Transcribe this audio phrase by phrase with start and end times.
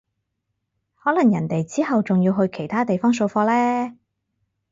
[0.95, 3.95] 可能人哋之後仲要去其他地方掃貨呢